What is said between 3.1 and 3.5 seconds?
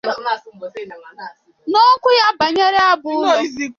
ụlọ.